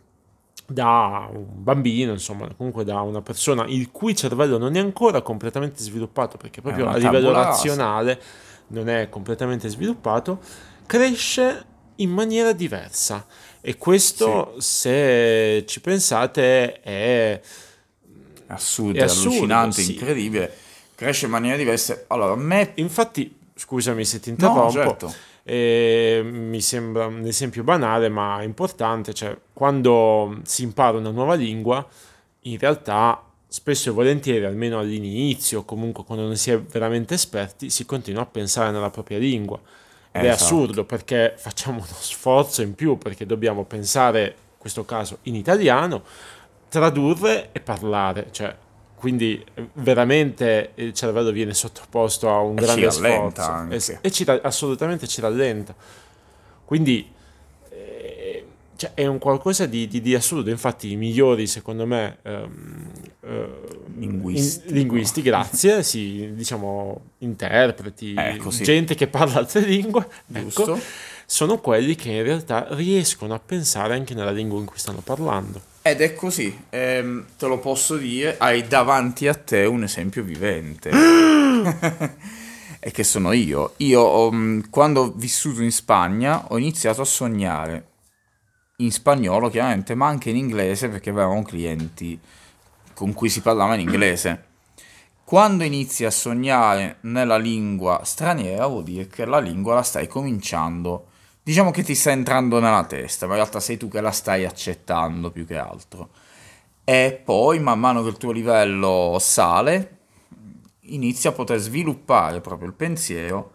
[0.67, 5.83] da un bambino, insomma, comunque da una persona il cui cervello non è ancora completamente
[5.83, 8.21] sviluppato, perché proprio a livello razionale
[8.69, 10.41] non è completamente sviluppato,
[10.87, 11.65] cresce
[11.97, 13.27] in maniera diversa.
[13.61, 14.71] E questo, sì.
[14.71, 17.41] se ci pensate, è
[18.49, 19.93] assurdo, è assurdo, allucinante, sì.
[19.93, 20.53] incredibile.
[20.95, 22.05] Cresce in maniera diversa.
[22.09, 22.73] Allora, a me...
[22.77, 24.63] Infatti, scusami se ti interrompo.
[24.63, 25.15] No, certo
[25.45, 31.87] e mi sembra un esempio banale ma importante, cioè quando si impara una nuova lingua,
[32.43, 37.85] in realtà spesso e volentieri, almeno all'inizio, comunque quando non si è veramente esperti, si
[37.85, 39.61] continua a pensare nella propria lingua.
[40.13, 40.27] Ed esatto.
[40.27, 45.35] è assurdo perché facciamo uno sforzo in più perché dobbiamo pensare, in questo caso in
[45.35, 46.03] italiano,
[46.69, 48.55] tradurre e parlare, cioè
[48.95, 49.45] quindi
[49.75, 55.21] veramente il cervello viene sottoposto a un e grande sforzo e, e ci, assolutamente ci
[55.21, 55.75] rallenta.
[56.65, 57.22] Quindi eh,
[58.83, 60.51] cioè, è un qualcosa di, di, di, assurdo.
[60.51, 62.91] Infatti, i migliori, secondo me, ehm,
[63.21, 63.49] eh,
[63.97, 68.65] linguisti, linguisti, grazie, sì, diciamo interpreti, ecco, sì.
[68.65, 70.79] gente che parla altre lingue, ecco,
[71.25, 75.61] sono quelli che in realtà riescono a pensare anche nella lingua in cui stanno parlando.
[75.83, 80.91] Ed è così, ehm, te lo posso dire, hai davanti a te un esempio vivente.
[82.81, 83.75] e che sono io.
[83.77, 87.91] Io, um, quando ho vissuto in Spagna, ho iniziato a sognare
[88.83, 92.19] in spagnolo, chiaramente, ma anche in inglese, perché avevamo clienti
[92.95, 94.45] con cui si parlava in inglese.
[95.25, 101.07] Quando inizi a sognare nella lingua straniera, vuol dire che la lingua la stai cominciando
[101.43, 104.45] diciamo che ti sta entrando nella testa, ma in realtà sei tu che la stai
[104.45, 106.11] accettando più che altro.
[106.85, 109.99] E poi, man mano che il tuo livello sale,
[110.81, 113.53] inizi a poter sviluppare proprio il pensiero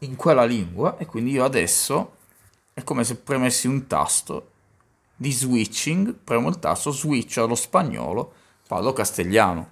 [0.00, 2.16] in quella lingua e quindi io adesso
[2.74, 4.50] è come se premessi un tasto
[5.16, 8.32] di switching, premo il tasto, switch allo spagnolo,
[8.68, 9.70] parlo castigliano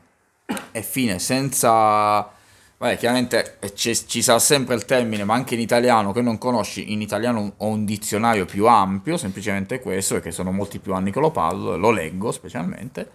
[0.72, 2.28] e fine, senza
[2.76, 6.92] Vabbè, chiaramente eh, ci sarà sempre il termine, ma anche in italiano che non conosci,
[6.92, 11.20] in italiano ho un dizionario più ampio, semplicemente questo, perché sono molti più anni che
[11.20, 13.10] lo parlo, lo leggo specialmente,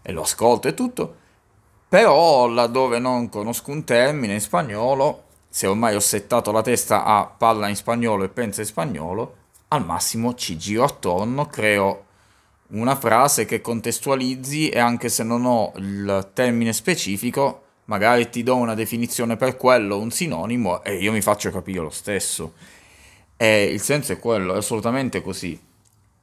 [0.00, 1.16] e lo ascolto e tutto.
[1.88, 7.26] Però laddove non conosco un termine in spagnolo, se ormai ho settato la testa a
[7.26, 9.36] parla in spagnolo e pensa in spagnolo,
[9.72, 12.04] al massimo ci giro attorno, creo
[12.68, 18.56] una frase che contestualizzi e anche se non ho il termine specifico, magari ti do
[18.56, 22.52] una definizione per quello, un sinonimo, e io mi faccio capire lo stesso.
[23.36, 25.58] E il senso è quello, è assolutamente così.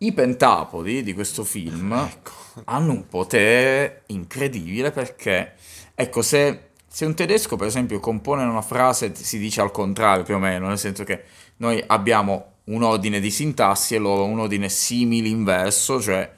[0.02, 2.32] I pentapodi di questo film ecco.
[2.66, 5.54] hanno un potere incredibile perché,
[5.94, 10.36] ecco, se, se un tedesco, per esempio, compone una frase, si dice al contrario più
[10.36, 11.24] o meno, nel senso che
[11.58, 16.32] noi abbiamo un ordine di sintassi e loro un ordine simile inverso, cioè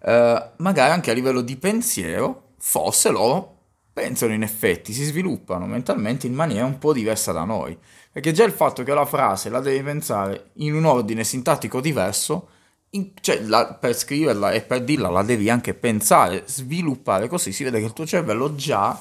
[0.00, 3.56] eh, magari anche a livello di pensiero, forse loro
[3.92, 7.76] pensano in effetti, si sviluppano mentalmente in maniera un po' diversa da noi.
[8.12, 12.48] Perché già il fatto che la frase la devi pensare in un ordine sintattico diverso
[12.90, 17.64] in- cioè, la- per scriverla e per dirla la devi anche pensare, sviluppare, così si
[17.64, 18.98] vede che il tuo cervello già,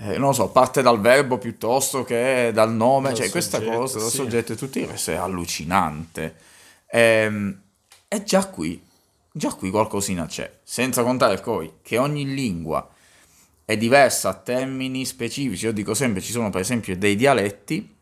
[0.00, 3.76] eh, non lo so, parte dal verbo piuttosto che dal nome, Dal cioè questa soggetto,
[3.78, 4.16] cosa, dal sì.
[4.16, 6.36] soggetto e tutto il resto è allucinante.
[6.90, 7.60] Ehm,
[8.08, 8.80] E già qui,
[9.32, 12.88] già qui qualcosina c'è, senza contare poi che ogni lingua
[13.64, 17.94] è diversa a termini specifici, io dico sempre, ci sono per esempio dei dialetti,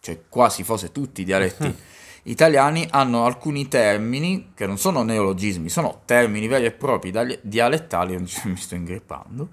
[0.00, 1.74] cioè quasi forse tutti i dialetti
[2.24, 7.10] italiani hanno alcuni termini che non sono neologismi, sono termini veri e propri
[7.42, 9.48] dialettali, mi sto ingrippando,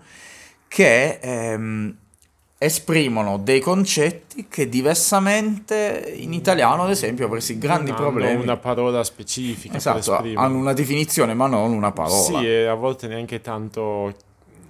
[0.75, 1.95] che ehm,
[2.57, 8.41] esprimono dei concetti che diversamente in italiano, ad esempio, avresti grandi Non hanno problemi.
[8.41, 12.73] una parola specifica per Esatto, hanno una definizione ma non una parola Sì, e a
[12.73, 14.13] volte neanche tanto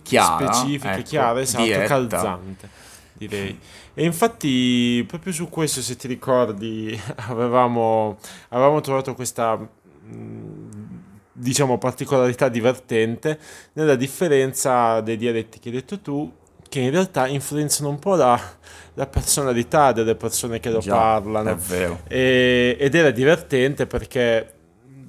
[0.03, 1.87] chiara, specifica, ecco, chiara, esatto, diretta.
[1.87, 2.69] calzante,
[3.13, 3.59] direi.
[3.95, 8.17] E infatti, proprio su questo, se ti ricordi, avevamo,
[8.49, 9.57] avevamo trovato questa,
[11.37, 13.37] diciamo, particolarità divertente
[13.73, 16.31] nella differenza dei dialetti che hai detto tu,
[16.69, 18.39] che in realtà influenzano un po' la,
[18.93, 21.51] la personalità delle persone che lo Già, parlano.
[21.51, 21.99] È vero.
[22.07, 24.53] E- ed era divertente perché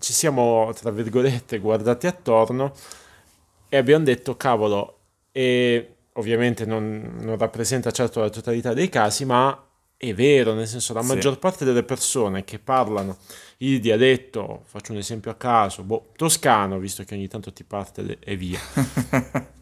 [0.00, 2.72] ci siamo, tra virgolette, guardati attorno
[3.68, 4.98] e abbiamo detto, cavolo,
[5.32, 9.60] e ovviamente non, non rappresenta certo la totalità dei casi, ma
[9.96, 11.08] è vero, nel senso la Sì.
[11.08, 13.16] maggior parte delle persone che parlano
[13.58, 18.02] il dialetto, faccio un esempio a caso, boh, toscano, visto che ogni tanto ti parte
[18.02, 18.58] le- e via.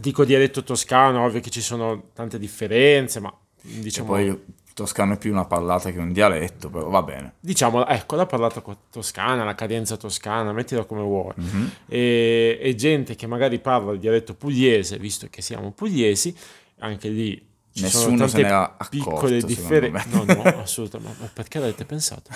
[0.00, 4.08] Dico dialetto toscano, ovvio che ci sono tante differenze, ma E diciamo...
[4.08, 4.40] poi il
[4.74, 7.34] toscano è più una parlata che un dialetto, però va bene.
[7.38, 11.32] Diciamo, ecco, la parlata toscana, la cadenza toscana, mettila come vuoi.
[11.36, 11.70] Mhm.
[11.86, 16.34] E, e gente che magari parla il dialetto pugliese, visto che siamo pugliesi,
[16.78, 20.08] anche lì ci Nessuno se ne era accorto, piccole differenze.
[20.10, 21.16] No, no, assolutamente.
[21.20, 22.30] Ma perché l'avete pensato?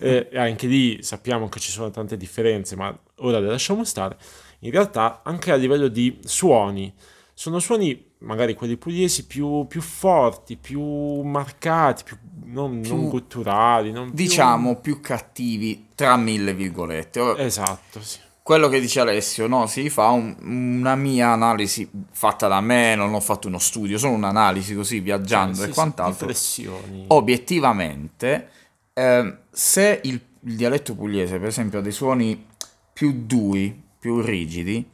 [0.00, 4.16] Eh, anche lì sappiamo che ci sono tante differenze, ma ora le lasciamo stare.
[4.60, 6.94] In realtà, anche a livello di suoni,
[7.34, 10.80] sono suoni magari quelli pugliesi più, più forti, più
[11.22, 17.34] marcati, più, non, Più- non gutturali, non più- Diciamo più cattivi, tra mille virgolette.
[17.38, 18.20] Esatto, sì.
[18.44, 23.14] Quello che dice Alessio, no, si fa un- una mia analisi fatta da me, non
[23.14, 26.26] ho fatto uno studio, solo un'analisi così viaggiando Sì, e sì, quant'altro.
[26.26, 27.04] Riflessioni.
[27.08, 28.48] Obiettivamente,
[28.92, 32.46] ehm, se il, il dialetto pugliese, per esempio, ha dei suoni
[32.92, 34.86] più duri, più rigidi,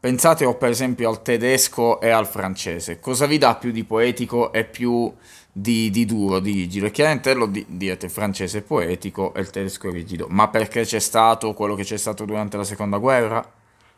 [0.00, 4.52] pensate o per esempio al tedesco e al francese, cosa vi dà più di poetico
[4.52, 5.12] e più
[5.60, 6.86] di, di duro, di rigido?
[6.86, 11.00] E chiaramente lo di- direte il francese poetico e il tedesco rigido, ma perché c'è
[11.00, 13.44] stato quello che c'è stato durante la seconda guerra?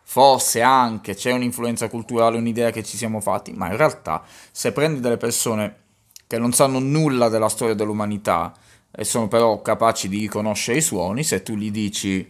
[0.03, 5.01] Forse anche c'è un'influenza culturale, un'idea che ci siamo fatti, ma in realtà se prendi
[5.01, 5.77] delle persone
[6.27, 8.53] che non sanno nulla della storia dell'umanità
[8.90, 12.27] e sono però capaci di riconoscere i suoni, se tu gli dici,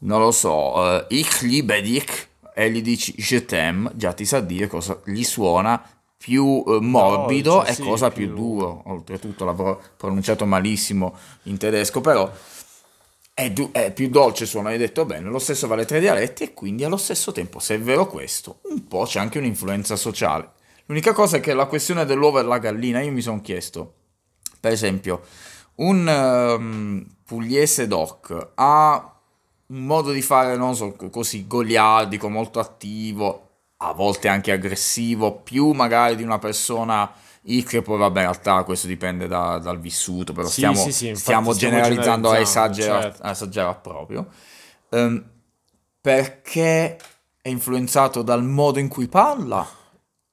[0.00, 4.40] non lo so, eh, ich liebe dich e gli dici je t'aime, già ti sa
[4.40, 5.82] dire cosa gli suona
[6.26, 8.26] più eh, morbido Dolce, e sì, cosa più...
[8.26, 8.82] più- duro.
[8.86, 12.28] Oltretutto l'avrò pronunciato malissimo in tedesco, però
[13.32, 16.42] è, du- è più dolce suono, hai detto bene, lo stesso vale tra i dialetti
[16.42, 20.50] e quindi allo stesso tempo, se è vero questo, un po' c'è anche un'influenza sociale.
[20.86, 23.92] L'unica cosa è che la questione dell'uovo e la gallina, io mi sono chiesto,
[24.58, 25.20] per esempio,
[25.76, 29.14] un ehm, pugliese doc ha
[29.66, 33.45] un modo di fare, non so, così goliardico, molto attivo,
[33.78, 37.12] a volte anche aggressivo, più magari di una persona
[37.46, 40.92] X, che poi vabbè, in realtà questo dipende da- dal vissuto, però Sì, stiamo, sì,
[40.92, 43.22] sì, stiamo generalizzando a esagerare, certo.
[43.82, 44.26] proprio.
[44.90, 45.24] Ehm,
[46.00, 46.96] perché
[47.42, 49.66] è influenzato dal modo in cui parla?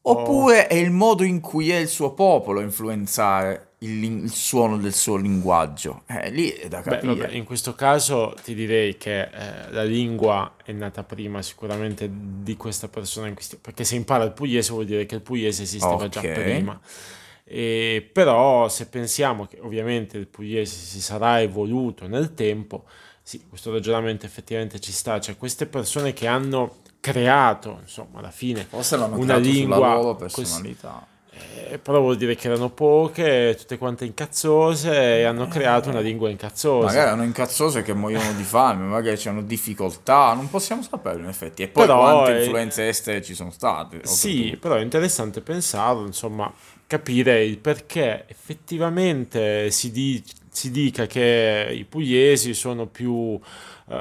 [0.06, 4.78] Oppure è il modo in cui è il suo popolo a influenzare il, il suono
[4.78, 6.04] del suo linguaggio?
[6.08, 7.16] Eh, lì è da Beh, capire.
[7.16, 12.56] vabbè, in questo caso ti direi che eh, la lingua è nata prima sicuramente di
[12.58, 16.08] questa persona in questione, perché se impara il pugliese vuol dire che il pugliese esisteva
[16.10, 16.32] già Ok.
[16.32, 16.80] prima.
[17.46, 22.86] E, però se pensiamo che ovviamente il pugliese si sarà evoluto nel tempo,
[23.22, 28.64] sì, questo ragionamento effettivamente ci sta, cioè queste persone che hanno creato, insomma, alla fine
[28.64, 31.08] Forse una lingua sulla loro così- personalità.
[31.70, 36.30] Eh, però vuol dire che erano poche, tutte quante incazzose e hanno creato una lingua
[36.30, 36.86] incazzosa.
[36.86, 41.64] Magari erano incazzose che muoiono di fame, magari c'hanno difficoltà, non possiamo saperlo in effetti.
[41.64, 44.02] E poi Però quante influenze estere ci sono state.
[44.04, 46.52] Sì, però è interessante pensarlo, insomma,
[46.86, 53.40] capire il perché effettivamente si, di- si dica che i pugliesi sono più
[53.86, 53.94] uh,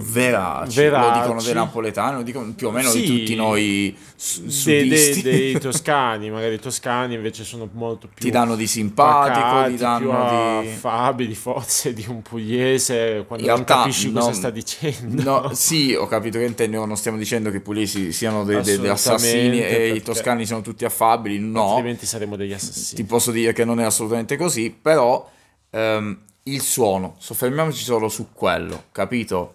[0.00, 3.00] veraci, veraci, lo dicono dei napoletani, lo dicono più o meno Sì.
[3.00, 5.22] di tutti noi su- dei- sudisti.
[5.22, 9.78] dei toscani, magari i toscani invece sono molto più ti danno di simpatico, pacati, ti
[9.78, 10.68] danno di...
[10.68, 15.22] affabili forse di un pugliese quando In non realtà capisci cosa non- sta dicendo.
[15.22, 18.58] No, sì, ho capito che intendi, no, non stiamo dicendo che i pugliesi siano degli
[18.86, 23.00] assassini Assolutamente, e i toscani siano tutti affabili, no, Altrimenti saremmo degli assassini.
[23.02, 25.28] ti posso dire che non è assolutamente così, però
[25.70, 29.54] ehm, il suono, soffermiamoci solo su quello, capito?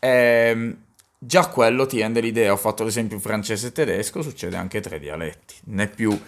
[0.00, 0.76] Ehm,
[1.18, 5.00] già quello ti rende l'idea, ho fatto l'esempio francese e tedesco, succede anche tra i
[5.00, 6.18] dialetti, né più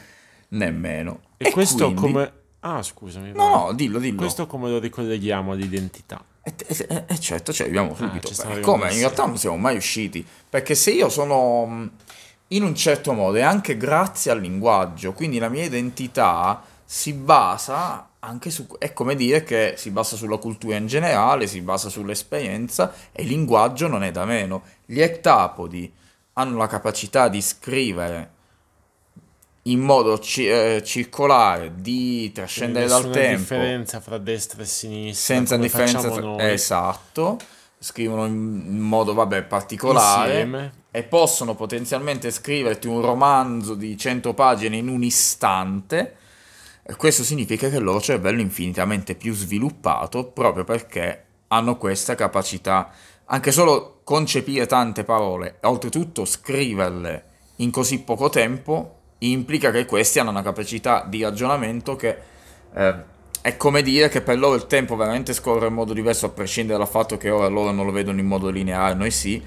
[0.48, 1.20] né meno.
[1.36, 2.32] e questo quindi- come...
[2.60, 3.30] Ah, scusami.
[3.32, 4.16] No, no, dillo, dillo.
[4.16, 6.20] Questo come lo ricolleghiamo all'identità?
[6.42, 8.26] E, e- e certo, ci arriviamo subito.
[8.26, 8.92] ci stiamo Beh, arrivando come?
[8.94, 10.26] In realtà non siamo mai usciti.
[10.50, 11.90] Perché se io sono mh,
[12.48, 18.08] in un certo modo, e anche grazie al linguaggio, quindi la mia identità si basa
[18.26, 18.66] anche su...
[18.78, 23.28] È come dire che si basa sulla cultura in generale, si basa sull'esperienza, e il
[23.28, 24.62] linguaggio non è da meno.
[24.84, 25.92] Gli ectapodi
[26.34, 28.34] hanno la capacità di scrivere
[29.62, 35.34] in modo ci- eh, circolare, di trascendere dal tempo differenza fra destra e sinistra.
[35.34, 37.38] senza differenza tra- esatto
[37.78, 40.72] scrivono in modo vabbè particolare Insieme.
[40.90, 46.16] e possono potenzialmente scriverti un romanzo di 100 pagine in un istante
[46.96, 52.90] questo significa che il loro cervello è infinitamente più sviluppato proprio perché hanno questa capacità.
[53.26, 57.24] Anche solo concepire tante parole e oltretutto scriverle
[57.56, 62.16] in così poco tempo implica che questi hanno una capacità di ragionamento che
[62.74, 62.94] eh,
[63.40, 66.78] è come dire che per loro il tempo veramente scorre in modo diverso a prescindere
[66.78, 69.42] dal fatto che ora loro non lo vedono in modo lineare, noi sì,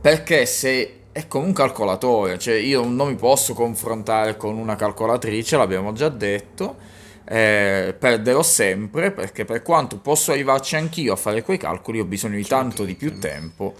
[0.00, 5.56] perché se è come un calcolatore, cioè io non mi posso confrontare con una calcolatrice,
[5.56, 6.76] l'abbiamo già detto,
[7.24, 12.36] eh, perderò sempre perché per quanto posso arrivarci anch'io a fare quei calcoli ho bisogno
[12.36, 13.74] di tanto di più tempo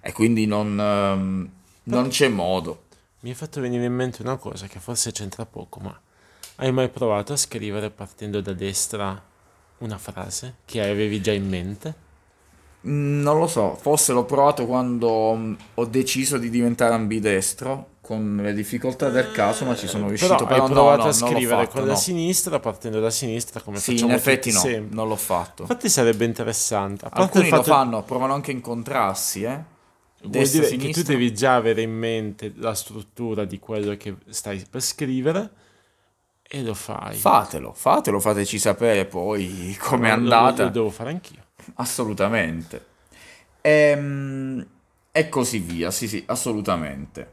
[0.00, 1.50] e quindi non, ehm,
[1.84, 2.86] non c'è modo.
[3.20, 5.96] Mi è fatto venire in mente una cosa che forse c'entra poco, ma
[6.56, 9.22] hai mai provato a scrivere partendo da destra
[9.78, 12.08] una frase che avevi già in mente?
[12.86, 18.40] Mm, Non lo so, forse l'ho provato quando mm, ho deciso di diventare ambidestro con
[18.42, 20.34] le difficoltà del caso, ma ci sono riuscito.
[20.34, 21.98] Però, Però hai no, provato no, a non l'ho scrivere fatto, con la no.
[21.98, 24.94] sinistra partendo da sinistra come Sì, in facciamo effetti tutti no, sempre.
[24.96, 25.62] non l'ho fatto.
[25.62, 27.04] Infatti sarebbe interessante.
[27.04, 29.62] A parte Alcuni lo fatto fanno, provano anche a incontrarsi, eh.
[30.22, 34.64] vuol dire che tu devi già avere in mente la struttura di quello che stai
[34.68, 35.50] per scrivere
[36.42, 37.16] e lo fai.
[37.16, 40.64] Fatelo, fatelo, fateci sapere poi com'è Lo- lo- andata.
[40.64, 41.39] Lo, devo fare anch'io.
[41.74, 42.86] Assolutamente.
[43.60, 44.66] Ehm,
[45.12, 47.32] E, così via, sì, sì, assolutamente.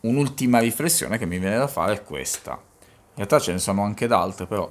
[0.00, 2.52] Un'ultima riflessione che mi viene da fare è questa.
[2.52, 4.70] In realtà ce ne sono anche d'altre, però.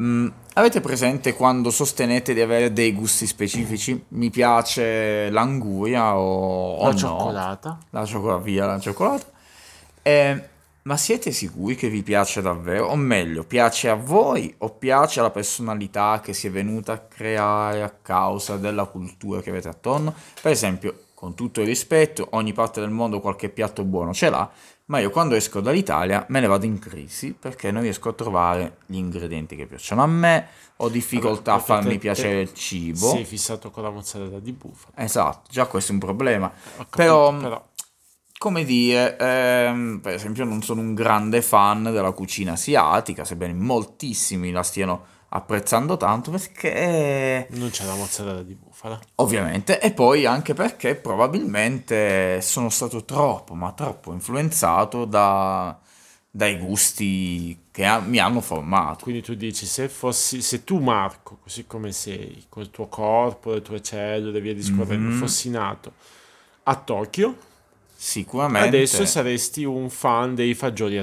[0.00, 4.04] Mm, avete presente quando sostenete di avere dei gusti specifici?
[4.08, 6.96] Mi piace l'anguria o, o La no?
[6.96, 7.78] cioccolata.
[7.90, 9.26] La cioccolata, via la cioccolata.
[10.02, 10.48] Eh,
[10.82, 12.86] ma siete sicuri che vi piace davvero?
[12.86, 17.82] O meglio, piace a voi o piace alla personalità che si è venuta a creare
[17.82, 20.14] a causa della cultura che avete attorno?
[20.40, 24.50] Per esempio, con tutto il rispetto, ogni parte del mondo qualche piatto buono ce l'ha,
[24.86, 28.78] ma io quando esco dall'Italia me ne vado in crisi perché non riesco a trovare
[28.86, 32.54] gli ingredienti che piacciono a me, ho difficoltà a Vabbè, perché farmi te- piacere il
[32.54, 33.10] cibo.
[33.10, 34.94] Sei fissato con la mozzarella di bufala.
[34.96, 36.50] Esatto, già questo è un problema.
[36.50, 37.68] Capito, Però, però
[38.40, 44.50] come dire, ehm, per esempio non sono un grande fan della cucina asiatica, sebbene moltissimi
[44.50, 48.98] la stiano apprezzando tanto perché non c'è la mozzarella di bufala.
[49.16, 55.78] ovviamente e poi anche perché probabilmente sono stato troppo, ma troppo influenzato da,
[56.30, 59.04] dai gusti che ha- mi hanno formato.
[59.04, 63.60] Quindi tu dici, se fossi, se tu Marco, così come sei, col tuo corpo, le
[63.60, 65.18] tue cellule via discorrendo, Mhm.
[65.18, 65.92] fossi nato
[66.62, 67.36] a Tokyo,
[68.02, 70.96] Sicuramente adesso saresti un fan dei fagioli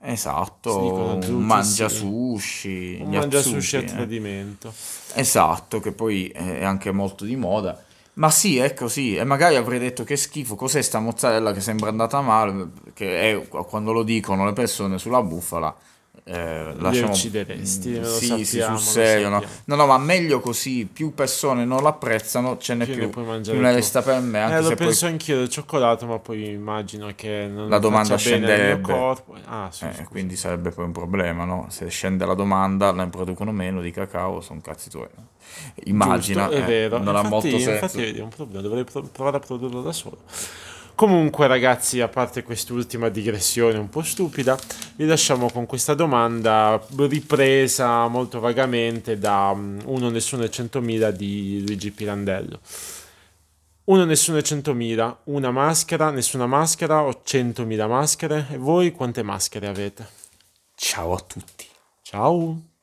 [0.00, 1.96] esatto, Si dicono azuki, un mangia sì.
[1.96, 3.84] sushi, Un mangia azuki, sushi a eh.
[3.84, 4.72] tradimento.
[5.12, 7.78] Esatto, che poi è anche molto di moda.
[8.14, 9.14] Ma sì, è così.
[9.14, 12.70] E magari avrei detto che schifo, cos'è sta mozzarella che sembra andata male?
[12.94, 15.76] Che è quando lo dicono le persone sulla bufala.
[16.28, 17.12] Eh, lasciamo...
[17.12, 19.28] uccideresti, Mm, sì, sì, sul serio.
[19.28, 19.42] No?
[19.66, 20.84] no, no, ma meglio così.
[20.92, 23.10] Più persone non l'apprezzano, ce n'è Più più.
[23.10, 24.40] più ne resta per me.
[24.40, 27.78] Anche Eh, lo se poi penso anch'io del cioccolato, ma poi immagino che non La
[27.78, 28.80] domanda scenderebbe.
[28.80, 29.36] corpo.
[29.44, 31.66] Ah, sì, Eh, quindi sarebbe poi un problema, no?
[31.68, 35.06] Se scende la domanda, ne producono meno di cacao, sono cazzi tuoi.
[35.84, 36.98] Immagina, Giusto, è eh, vero.
[36.98, 37.70] non ha infatti, molto senso.
[37.70, 40.18] infatti vedi, è un problema, dovrei pro- provare a produrlo da solo.
[40.96, 44.58] Comunque ragazzi, a parte quest'ultima digressione un po' stupida,
[44.94, 51.62] vi lasciamo con questa domanda ripresa molto vagamente da mm, Uno Nessuno e 100.000 di
[51.66, 52.60] Luigi Pirandello.
[53.84, 58.46] Uno Nessuno e 100.000, una maschera, nessuna maschera o 100.000 maschere?
[58.52, 60.08] E voi quante maschere avete?
[60.74, 61.66] Ciao a tutti.
[62.00, 62.75] Ciao!